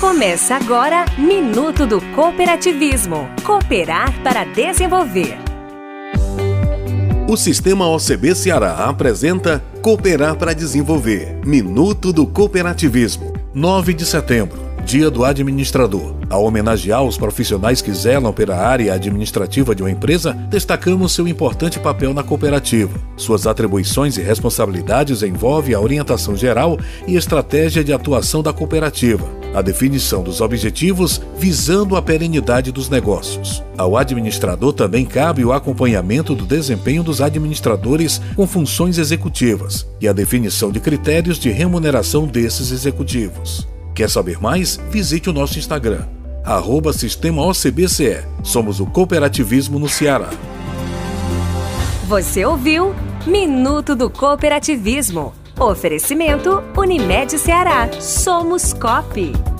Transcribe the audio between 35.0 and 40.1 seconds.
cabe o acompanhamento do desempenho dos administradores com funções executivas e